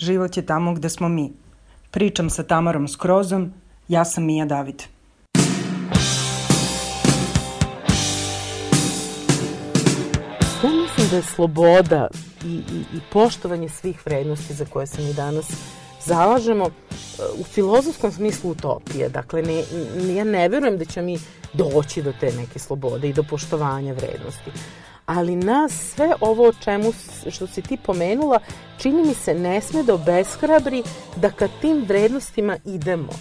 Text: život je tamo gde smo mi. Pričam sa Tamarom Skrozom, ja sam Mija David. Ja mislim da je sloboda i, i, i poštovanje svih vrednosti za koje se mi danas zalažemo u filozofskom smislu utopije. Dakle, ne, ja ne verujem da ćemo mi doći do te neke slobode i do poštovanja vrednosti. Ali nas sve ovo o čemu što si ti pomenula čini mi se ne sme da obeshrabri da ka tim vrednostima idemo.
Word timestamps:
život 0.00 0.36
je 0.36 0.46
tamo 0.46 0.74
gde 0.74 0.88
smo 0.88 1.08
mi. 1.08 1.32
Pričam 1.90 2.30
sa 2.30 2.42
Tamarom 2.42 2.88
Skrozom, 2.88 3.52
ja 3.88 4.04
sam 4.04 4.24
Mija 4.24 4.44
David. 4.44 4.82
Ja 10.64 10.70
mislim 10.82 11.08
da 11.10 11.16
je 11.16 11.22
sloboda 11.22 12.08
i, 12.44 12.48
i, 12.48 12.96
i 12.96 13.00
poštovanje 13.12 13.68
svih 13.68 14.06
vrednosti 14.06 14.54
za 14.54 14.64
koje 14.64 14.86
se 14.86 15.02
mi 15.02 15.14
danas 15.14 15.46
zalažemo 16.04 16.70
u 17.38 17.44
filozofskom 17.44 18.12
smislu 18.12 18.50
utopije. 18.50 19.08
Dakle, 19.08 19.42
ne, 19.42 19.64
ja 20.14 20.24
ne 20.24 20.48
verujem 20.48 20.78
da 20.78 20.84
ćemo 20.84 21.06
mi 21.06 21.18
doći 21.52 22.02
do 22.02 22.12
te 22.20 22.32
neke 22.32 22.58
slobode 22.58 23.08
i 23.08 23.12
do 23.12 23.22
poštovanja 23.22 23.92
vrednosti. 23.92 24.50
Ali 25.06 25.36
nas 25.36 25.72
sve 25.72 26.12
ovo 26.20 26.48
o 26.48 26.52
čemu 26.52 26.92
što 27.30 27.46
si 27.46 27.62
ti 27.62 27.76
pomenula 27.76 28.38
čini 28.78 29.02
mi 29.06 29.14
se 29.14 29.34
ne 29.34 29.60
sme 29.60 29.82
da 29.82 29.94
obeshrabri 29.94 30.82
da 31.16 31.30
ka 31.30 31.48
tim 31.60 31.84
vrednostima 31.88 32.56
idemo. 32.64 33.12